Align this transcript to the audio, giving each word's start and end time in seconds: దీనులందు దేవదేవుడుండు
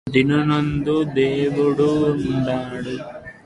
దీనులందు 0.07 0.95
దేవదేవుడుండు 1.15 2.95